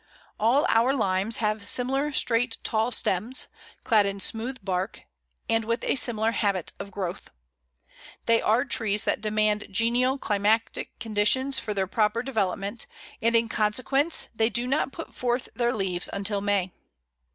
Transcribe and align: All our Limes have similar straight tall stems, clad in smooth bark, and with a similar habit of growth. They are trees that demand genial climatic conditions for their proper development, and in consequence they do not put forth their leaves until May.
All 0.39 0.65
our 0.67 0.95
Limes 0.95 1.37
have 1.37 1.63
similar 1.67 2.11
straight 2.11 2.57
tall 2.63 2.89
stems, 2.89 3.47
clad 3.83 4.07
in 4.07 4.19
smooth 4.19 4.57
bark, 4.65 5.01
and 5.47 5.63
with 5.63 5.83
a 5.83 5.93
similar 5.95 6.31
habit 6.31 6.73
of 6.79 6.89
growth. 6.89 7.29
They 8.25 8.41
are 8.41 8.65
trees 8.65 9.03
that 9.03 9.21
demand 9.21 9.67
genial 9.69 10.17
climatic 10.17 10.97
conditions 10.99 11.59
for 11.59 11.75
their 11.75 11.85
proper 11.85 12.23
development, 12.23 12.87
and 13.21 13.35
in 13.35 13.47
consequence 13.47 14.29
they 14.33 14.49
do 14.49 14.65
not 14.65 14.91
put 14.91 15.13
forth 15.13 15.49
their 15.53 15.71
leaves 15.71 16.09
until 16.11 16.41
May. 16.41 16.71